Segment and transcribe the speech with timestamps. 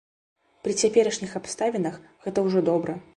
[0.67, 2.97] Пры цяперашніх абставінах, гэта ўжо добра.